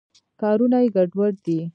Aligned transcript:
کارونه 0.41 0.77
یې 0.83 0.87
ګډوډ 0.95 1.33
دي. 1.45 1.59